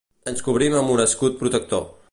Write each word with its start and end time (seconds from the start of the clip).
Ens 0.31 0.39
cobrim 0.47 0.77
amb 0.79 0.95
un 0.95 1.05
escut 1.05 1.39
protector. 1.43 1.87